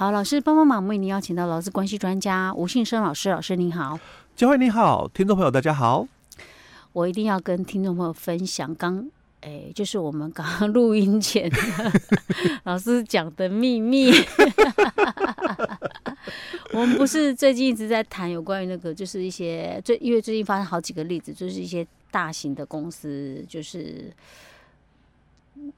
[0.00, 4.00] 好，老师帮帮忙，为您邀请到劳资关系专家吴信生老师，老师您好，
[4.34, 6.08] 佳慧你好，听众朋友大家好，
[6.94, 9.06] 我一定要跟听众朋友分享刚。
[9.42, 11.50] 哎，就是我们刚刚录音前
[12.64, 14.10] 老师讲的秘密。
[16.72, 24.10] 我们不是最近一直在谈有关于那个，就是一些最因为最近发生好几个例子，就是一些大型的公司，就是。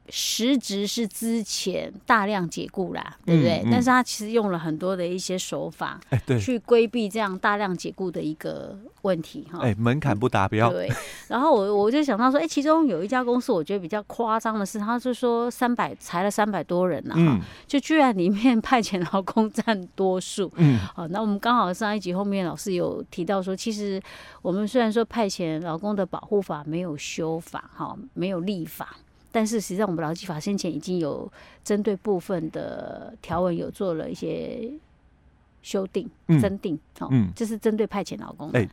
[0.09, 3.63] 实质是之前大量解雇啦，对不对？
[3.65, 9.61] 嗯嗯、但是他其实用了很多的一些手法，哎，对，去规避这样大量解雇的一个问题哈。
[9.61, 10.71] 哎，门槛不达标。
[10.71, 10.91] 对。
[11.29, 20.53] 然后我我就想到说，哎，其中有一家公司，我觉得比较夸张的是，他是说三百裁了三百多人呐，哈，就居然里面派遣劳工占多数。
[20.57, 20.79] 嗯。
[20.95, 24.03] 好，那我们刚好上一集后面老师有提到说，其实
[24.43, 28.97] 我们虽然说派遣劳工的保护法没有修法，哈，没有立法。
[29.33, 31.29] 但是实际上，我们劳基法先前已经有
[31.65, 34.71] 针对部分的条文有做了一些
[35.63, 36.09] 修订、
[36.41, 38.69] 增订，哦，这是针对派遣劳工的。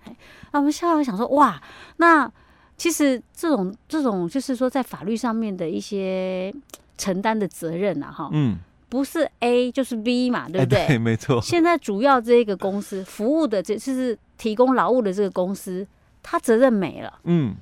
[0.52, 1.62] 那我们下来想说，哇，
[1.98, 2.30] 那
[2.76, 6.54] 其实这种这种就是说，在法律上面的一些
[6.98, 8.58] 承担的责任啊，哈，嗯，
[8.90, 10.98] 不是 A 就是 B 嘛，对不对？
[10.98, 11.42] 没错。
[11.42, 15.88] 现在主要这个公司服务的，这就是提供劳务的这个公司，
[16.22, 17.56] 他责任没了，嗯。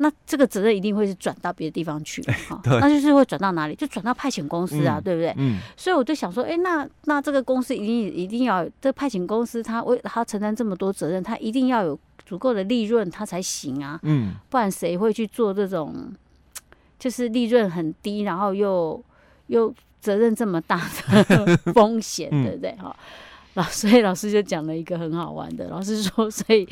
[0.00, 3.74] 那这个责任一定会是转到别的地方去，哈，那就是会转到哪里？
[3.74, 5.34] 就转到派遣公司啊，嗯、对不对？
[5.36, 5.58] 嗯。
[5.76, 13.98] 所以我就想说，哎、欸，那那这个公司一定一定要，这派遣公司他为他承担这么多责任，他一定要有足够的利润，他才行啊。
[14.04, 14.34] 嗯。
[14.48, 16.12] 不然谁会去做这种，
[16.96, 19.02] 就是利润很低，然后又
[19.48, 22.70] 又责任这么大的 风险，对不对？
[22.76, 23.04] 哈、嗯。
[23.54, 26.68] 老所以老师就讲了一个很好玩的，老师说，所以。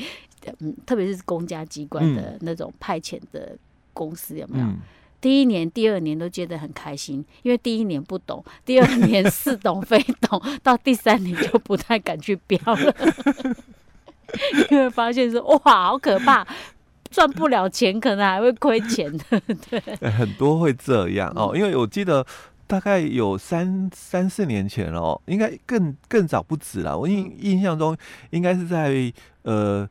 [0.60, 3.56] 嗯，特别是公家机关的那种派遣的
[3.92, 4.64] 公司有没有？
[4.66, 4.78] 嗯、
[5.20, 12.94] 第一年、第二年都觉得很开心，因为第一年不懂，第二年似懂非懂，到第三年就不太敢去标了，
[14.70, 16.46] 因为发现说哇，好可怕，
[17.10, 19.40] 赚不了钱，可能还会亏钱的。
[19.70, 19.80] 对，
[20.10, 22.24] 很多会这样哦，因为我记得
[22.66, 26.96] 大概有三三四年前哦，应该更更早不止了。
[26.98, 27.96] 我印印象中
[28.30, 29.12] 应该是在
[29.42, 29.88] 呃。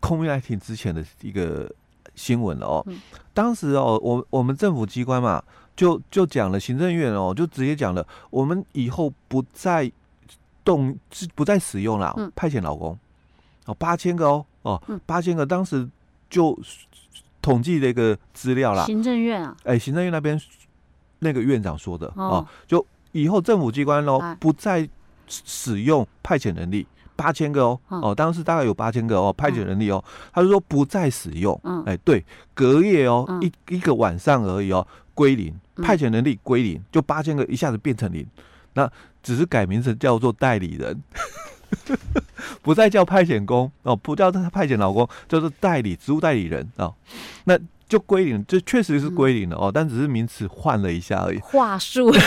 [0.00, 1.70] COVID-19 之前的一个
[2.14, 3.00] 新闻了哦，嗯、
[3.34, 5.42] 当时哦，我我们政府机关嘛，
[5.74, 9.90] 就就讲了，行政院哦，就直接讲了，我们以后不再
[10.64, 10.96] 动，
[11.34, 12.96] 不再使用了、嗯、派遣劳工。
[13.66, 15.88] 哦，八千个哦哦，八千个，当时
[16.30, 16.56] 就
[17.42, 18.84] 统计的一个资料啦。
[18.84, 20.40] 行政院啊，哎、欸，行政院那边
[21.18, 24.88] 那个院长说的哦，哦，就以后政府机关哦，啊、不再
[25.26, 26.86] 使用派遣能力。
[27.16, 38.26] 八千个哦，哦，当时大概有八千个哦，派遣人力哦，他就说不再使用，哎，对，隔夜哦，一一个晚上而已哦，归零，派遣人力归零，就八千个一下子变成零，
[38.74, 38.90] 那
[39.22, 41.02] 只是改名字叫做代理人，
[42.62, 46.94] 不再叫派遣工哦，不叫他派遣老公，叫做代理职务代理人哦，
[47.44, 52.12] 那就归零，这确实是归零了哦，但只是名词换了一下而已，话术。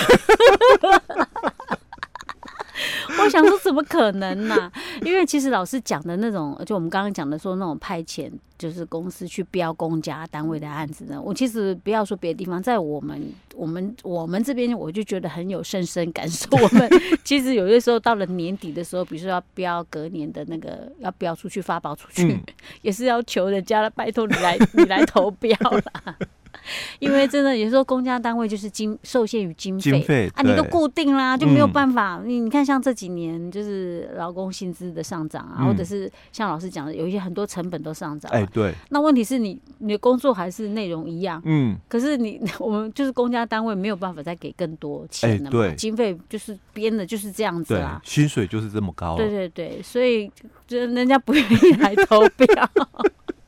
[3.19, 4.71] 我想说，怎么可能呢、啊？
[5.03, 11.21] 因为其实老师讲的那种，就我们刚刚讲的说那种派遣，就是公司去标公家单位的案子呢。
[11.21, 13.21] 我其实不要说别的地方，在我们
[13.55, 16.47] 我们我们这边，我就觉得很有深深感受。
[16.51, 16.89] 我们
[17.23, 22.41] 其实有些时候到了年底的时候，比如说要标隔年的那个要标出去发包出去，嗯、
[22.81, 26.15] 也是要求人家拜托你来你来投标啦。
[26.99, 32.21] 因为真的，有时候公家单位就是经受限于经费啊，你都固定啦，就没有办法。
[32.25, 38.31] 你、嗯、你看，像这几年就是劳工薪资的上涨啊，嗯、或者是像老师讲的，有一些很多成本都上涨。
[38.31, 38.73] 哎，对。
[38.89, 41.77] 那问题是你你的工作还是内容一样，嗯。
[41.87, 45.49] 可是你 我们就是公家单位没有办法再给更多钱了嘛？
[45.51, 49.15] 对，经费就是编的就是这样子啦，薪水就是这么高。
[49.15, 50.31] 对对对，所以
[50.67, 52.47] 就人家不愿意来投标。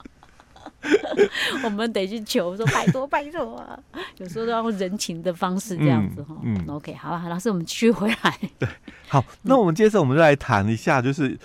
[1.63, 3.77] 我们得去求说拜托拜托啊，
[4.17, 6.35] 有时候都要用人情的方式这样子哈。
[6.41, 8.37] 嗯，嗯，OK，好吧，老师，我们继续回来。
[8.57, 8.67] 对，
[9.07, 11.37] 好，那我们接着我们就来谈一下，就是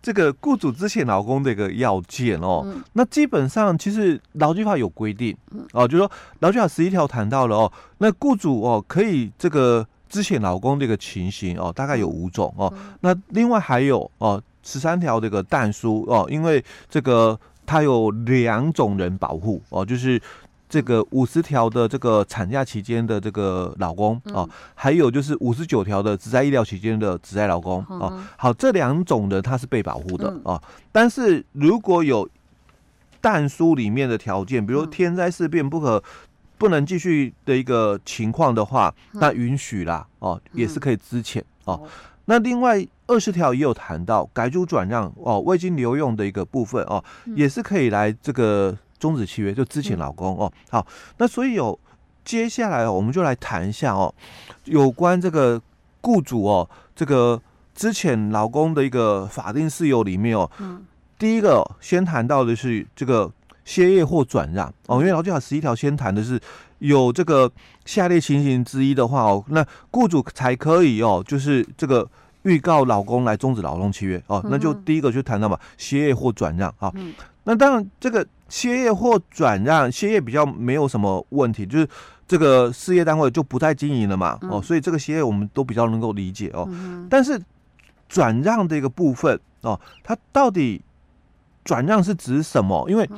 [0.00, 2.62] 这个雇主之前劳工的一个要件哦。
[2.66, 5.36] 嗯、那基本上其实劳基法有规定
[5.72, 12.72] 哦，就是说劳基法十一条谈到了哦，那雇主哦可以这个之前劳工这个情形哦，大概有五种哦。
[12.76, 17.38] 嗯、那另外还有哦十三条这个但书哦，因为这个。
[17.66, 20.20] 它有两种人保护哦，就是
[20.68, 28.20] 这个五十条的这个产假期间的这个老公哦，还有就是五十九条的只在医疗期间的只在老公哦。
[28.36, 30.60] 好，这两种人他是被保护的哦。
[30.90, 32.28] 但是如果有
[33.20, 36.02] 但书里面的条件，比如天灾事变不可
[36.58, 41.88] 不能继续的一个情况的话，那允许啦哦，也是可以支遣哦。
[42.26, 47.04] 那另外二十条也有谈到改租转让哦，未经留用的一个部分哦，
[47.36, 50.50] 也是可以来这个终止契约，就之前老公哦。
[50.70, 50.86] 好，
[51.18, 51.78] 那所以有
[52.24, 54.14] 接下来我们就来谈一下哦，
[54.64, 55.60] 有关这个
[56.00, 57.38] 雇主哦，这个
[57.74, 60.50] 之前老公的一个法定事由里面哦，
[61.18, 63.30] 第一个先谈到的是这个
[63.64, 66.40] 歇业或转让哦，因为劳基法十一条先谈的是
[66.78, 67.50] 有这个
[67.84, 72.08] 下列情形之一的话哦，那雇主才可以哦，就是这个。
[72.44, 76.92] 预告老公来终止劳动契约哦，那就第一个就谈到嘛，歇业或转让啊。
[77.44, 81.88] 那当然，这个歇业或转让，歇业比较没有什么问题，就是
[82.28, 86.68] 这个事业单位就不再经营了嘛哦，所以这个歇业我们都比较能够理解哦。
[87.08, 87.40] 但是
[88.10, 90.82] 转让的一个部分哦，它到底
[91.64, 92.84] 转让是指什么？
[92.90, 93.08] 因为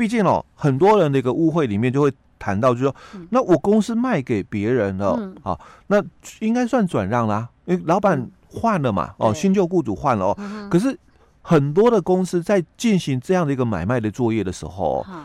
[0.00, 2.96] 毕竟哦，很多人的一个误会里面就会谈到，就是说，
[3.28, 5.58] 那我公司卖给别人了啊，
[5.88, 6.02] 那
[6.40, 8.30] 应该算转让啦，因为老板。
[8.52, 9.14] 换了嘛？
[9.18, 10.34] 哦，新旧雇主换了哦。
[10.38, 10.98] 嗯、可是
[11.40, 15.24] 很多的公司在进行这样的一个买卖的作业的时候，嗯、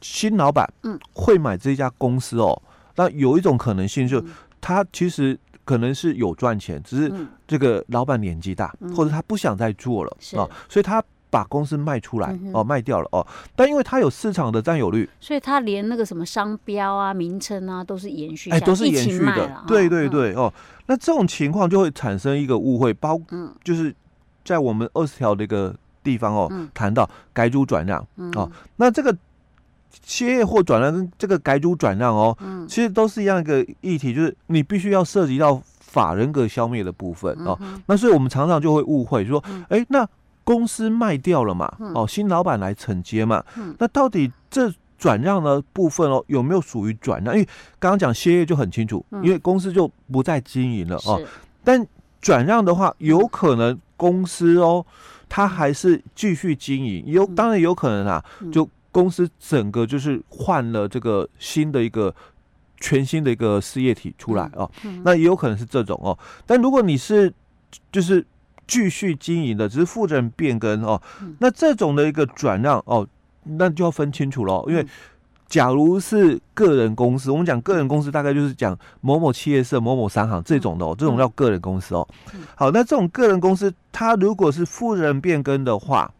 [0.00, 2.62] 新老板嗯会买这家公司哦。
[2.94, 4.24] 那有一种可能性，就是
[4.60, 7.12] 他其实可能是有赚钱，只是
[7.48, 11.02] 这个老板年纪大，嗯、或者他不想再做了啊、哦，所以他。
[11.28, 20.52] 把公司卖出来哦，卖掉了哦，但因为它有市场的占有率，所以它连那个什么商标啊、名称啊都是延续，哎，都是延续的，对对对哦。
[20.86, 23.20] 那这种情况就会产生一个误会，包
[23.64, 23.94] 就是
[24.44, 29.14] 在我们二十条的一个地方哦，谈到改租转让哦，那这个
[30.04, 32.36] 歇业或转让跟这个改租转让哦，
[32.68, 37.58] 其实都是一样一个议题，就是你必须要涉及到法人格消灭的部分哦。
[37.86, 40.08] 那所以我们常常就会误会说，哎，那。
[40.46, 41.68] 公司卖掉了嘛？
[41.92, 43.42] 哦，新老板来承接嘛？
[43.78, 47.34] 那到底这转让的部分哦，有没有属于转让？
[47.34, 47.48] 因为
[47.80, 51.20] 刚刚讲歇业就很清楚，因为公司就不再经营了哦。
[51.64, 51.84] 但
[52.20, 54.86] 转让的话，有可能公司哦，
[55.28, 62.14] 它还是继续经营，有当然有可能啊，就公司整个就是换了这个新的一个
[62.78, 64.70] 全新的一个事业体出来哦。
[65.02, 66.16] 那也有可能是这种哦。
[66.46, 67.34] 但如果你是
[67.90, 68.24] 就是。
[68.66, 71.00] 继续经营的只是负责人变更哦，
[71.38, 73.06] 那这种的一个转让哦，
[73.44, 74.64] 那就要分清楚了。
[74.66, 74.86] 因为
[75.48, 82.06] 假如是个人公司，我们讲个人公司大概就是讲某某企业社、某某商行这种的哦，这种叫个人公司哦。
[82.54, 86.12] 好，那这种个人公司，它如果是负责人变更的话，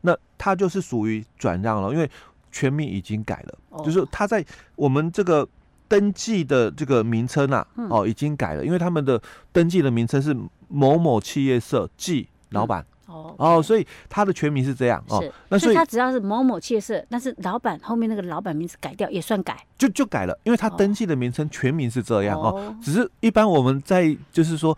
[0.00, 2.10] 那它就是属于转让了，因为
[2.50, 4.44] 全名已经改了，就是它在
[4.76, 5.48] 我们这个。
[5.86, 9.20] 登记的这个名称啊，哦，已经改了，因为他们的
[9.52, 10.34] 登记的名称是
[10.74, 15.22] 某某企业社暨老板哦哦，所以他的全名是这样哦。
[15.48, 22.76] 那所以他只要是某某企业社，但是老板后面那个老板名字改掉也算改，就就改了，因为他登记的名称全名是这样哦。
[22.82, 24.76] 只是一般我们在就是说，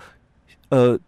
[0.69, 0.99] 呃，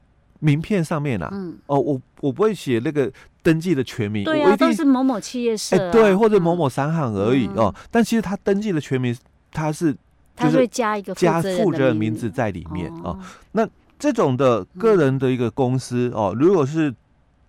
[0.41, 1.31] 名片上面啊，
[1.67, 3.11] 哦，我我不会写那个
[3.43, 7.75] 登记的全名，对啊，都是某某企业社，对，或者某某商行而已哦。
[7.91, 9.17] 但其实他登记的全名。
[9.51, 9.97] 他是，
[10.37, 13.19] 他会加一个加负责人名字在里面哦。
[13.53, 13.67] 那
[13.99, 16.95] 这种的个人的一个公司哦，如果是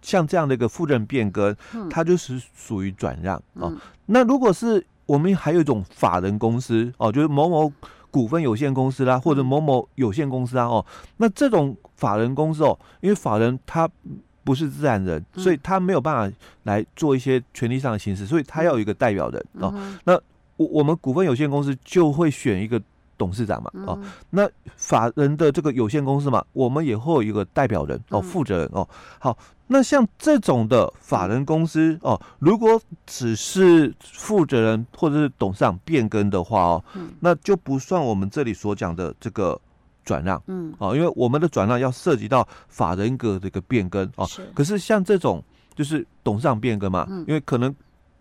[0.01, 1.55] 像这样的一个负责人变更，
[1.89, 3.71] 它就是属于转让哦。
[4.07, 7.71] 那如果是我们还有一种法人公司哦，就是某某
[8.09, 10.85] 股份有限公司啦，或者某某有限公司啊哦，
[11.17, 13.89] 那这种法人公司哦，因为法人他
[14.43, 19.73] 不是自然人，所以他没有办法来做一些权利上的行使，所以他要有一个代表人哦。
[20.05, 20.13] 那
[20.57, 22.81] 我我们股份有限公司就会选一个
[23.19, 23.99] 董事长嘛，哦，
[24.29, 28.87] 那法人的这个有限公司嘛，我们也会有一个代表人哦，负责人哦。
[29.19, 36.83] 好，那像这种的法人公司哦，如果只是负责人或者是董事长变更的话哦，
[37.19, 39.59] 那就不算我们这里所讲的这个
[40.05, 44.25] 转让，嗯，哦，因为我们的转让要涉及到法人格的一个变更哦。
[44.55, 45.43] 可是像这种
[45.75, 47.75] 就是董事长变更嘛，因为可能。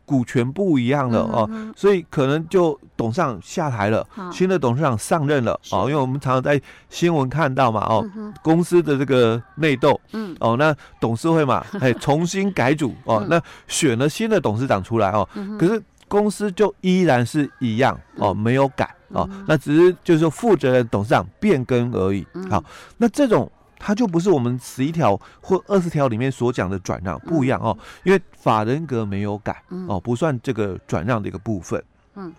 [0.09, 5.85] 股权不一样了哦，所以可能就董事长下台了，新的董事长上任了哦。
[5.85, 10.35] 是因为我们常常在新闻看到嘛哦，嗯、公司的这个内斗，嗯。
[10.41, 22.27] 哦，那董事会嘛， 哎，重新改组哦，那选了新的董事长出来哦，嗯、可是公司就依然是一样哦，没有改哦，嗯、那只是就是说负责人董事长变更而已。
[22.33, 22.65] 嗯、好，
[22.97, 23.53] 那这种。
[23.78, 31.82] 它就不是我们十一条或二十条里面所讲的转让不一样哦，因为法人格没有改哦，不算这个转让的一个部分。
[32.14, 32.32] 嗯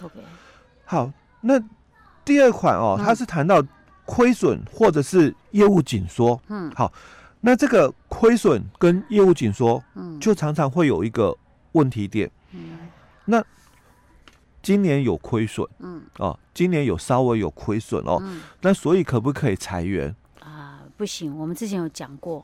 [0.00, 0.14] ，OK。
[0.84, 1.60] 好，那
[2.24, 3.62] 第二款哦，它是谈到
[4.04, 6.40] 亏损或者是业务紧缩。
[6.48, 6.92] 嗯，好，
[7.40, 11.36] 那这个亏损跟业务紧缩，嗯，就常常会有一个
[11.72, 12.30] 问题点。
[12.52, 12.78] 嗯，
[13.24, 13.42] 那
[14.62, 18.22] 今年有亏损，嗯，哦，今年有稍微有亏损哦，
[18.60, 20.14] 那所以可不可以裁员？
[21.02, 22.40] 不行，我们之前有讲过，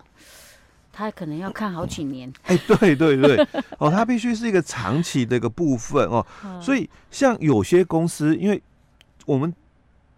[0.93, 2.29] 他可能要看好几年。
[2.43, 3.47] 哎、欸，对对对，
[3.79, 6.27] 哦，他必须是一个长期的一个部分哦。
[6.61, 8.61] 所以像有些公司，因为
[9.27, 9.55] 我们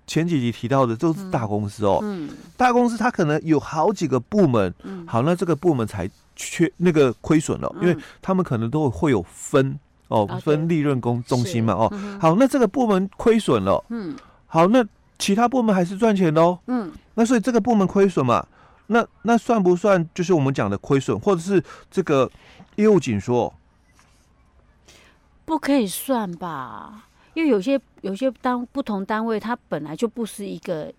[0.06, 9.78] 前几集提到的都是大公司哦，嗯，大公司它可能有好几个部门，嗯，好，那这个部门才缺那个亏损了，因为他们可能都会有分
[10.08, 14.16] 哦，分利润公中心嘛，哦，好，那这个部门亏损了，嗯，
[14.46, 14.82] 好，那。
[15.20, 18.42] 其他部门还是赚钱的哦，嗯，那所以这个部门亏损嘛，
[18.86, 22.30] 那那算不算就是我们讲的亏损，或者是这个
[22.76, 23.52] 业务紧缩？
[25.44, 30.90] 不可以算吧，因为有些有些单不同单位，它本来就不是一个。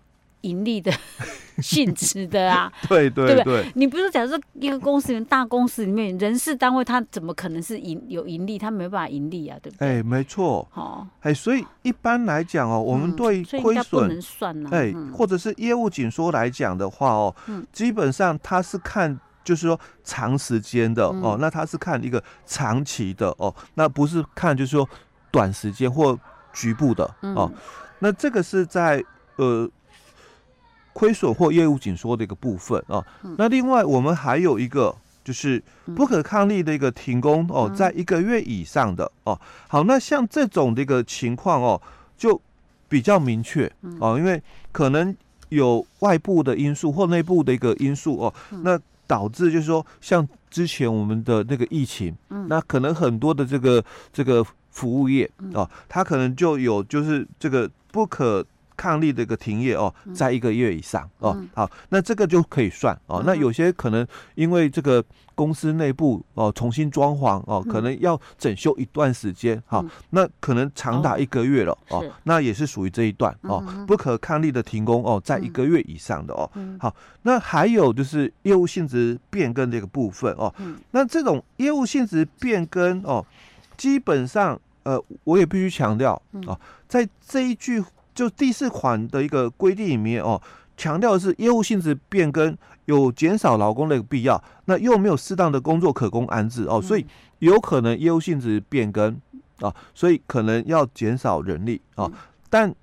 [0.42, 0.92] 盈利的
[1.62, 8.58] 性质的啊， 对对对，你不是假设一个公司里面大公司里面人事单位，它怎么可能是盈有盈利？
[8.58, 9.88] 它没办法盈利啊，对不对？
[9.88, 10.66] 哎，没错。
[10.70, 14.68] 好，哎，所以一般来讲哦，我们对亏损不能算呢。
[14.72, 17.34] 哎，或者是业务紧缩来讲的话哦，
[17.72, 24.88] 基本上它是看就是说长时间的哦，那它是看一个长期的哦，那不是看就是说
[25.30, 26.18] 短时间或
[26.52, 27.52] 局部的哦。
[28.00, 29.04] 那这个是在
[29.36, 29.70] 呃。
[30.92, 33.04] 亏损或业务紧缩的一个部分啊，
[33.38, 34.94] 那另外我们还有一个
[35.24, 35.62] 就是
[35.96, 39.38] 不可抗力的一个停工哦，在一个月以上的哦。
[39.68, 41.80] 好，那像这种的一个情况哦，
[42.16, 42.40] 就
[42.88, 45.16] 比较明确哦，因为可能
[45.48, 52.14] 有外部的因素或内部的一个因素哦，那导致就是说，像之前我们的那个疫情，
[52.48, 53.82] 那可能很多的这个
[54.12, 58.44] 这个服务业哦，它可能就有就是这个不可。
[58.76, 63.22] 抗力的一个停业哦，在一个月以上哦，好，那这个就可以算哦。
[63.26, 76.50] 那有些可能因为这个公司内部哦重新装潢哦，可能要整修一段时间哈，那可能长达一个月了哦，那也是属于这一段哦，不可抗力的停工哦，在一个月以上的哦。
[76.78, 80.52] 好，那还有就是业务性质变更这个部分哦，
[80.90, 83.24] 那这种业务性质变更哦，
[83.76, 87.82] 基本上呃，我也必须强调啊，在这一句。
[88.14, 90.40] 就第四款的一个规定里面哦，
[90.76, 97.06] 强调的是业务性质变更有减少劳工的一个必要，那又没有适当的工作可供安置哦，所以
[97.38, 99.18] 有可能业务性质变更
[99.60, 102.10] 啊，所以可能要减少人力啊，
[102.50, 102.74] 但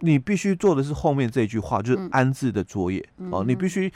[0.00, 3.92] 你必须做的是后面这句话，就是安置的作业哦，你必须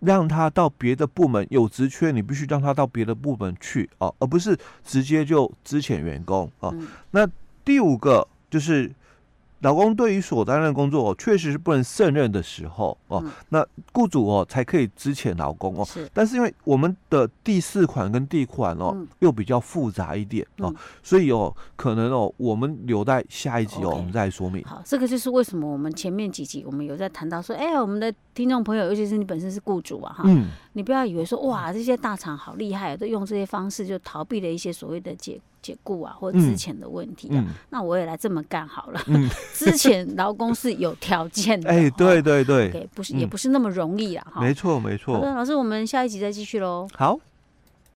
[0.00, 6.70] 让他到别的部门有职缺，你必须让他到别的部门去哦，而不是直接就资遣员工啊。
[7.12, 7.26] 那
[7.64, 8.92] 第五个就是。
[9.60, 15.84] 劳工对于所担任工作哦，确实是不能胜任的时候哦，嗯、那雇主哦才可以支遣老公哦。
[15.84, 24.62] 是，但是因为我们的第四款跟第五款哦、嗯、又比较复杂一点哦，嗯、所以哦可能哦我们留在下一集哦我们再说明。
[24.64, 35.40] 好，这个就是为什么我们前面几集我们有在谈到说，哎，我们的听众朋友，尤其是你本身是雇主啊哈，嗯、你不要以为说哇这些大厂好厉害，都用这些方式就逃避了一些所谓的解。
[35.66, 39.00] 解雇啊，或之前的问题啊，那我也来这么干好了。
[39.52, 44.24] 之前劳工是有条件的， 哎、欸，对对对，对，不是，也不是那么容易啊。
[44.32, 45.14] 哈、嗯，没错没错。
[45.14, 46.86] 好的，老师，我们下一集再继续喽。
[46.94, 47.18] 好。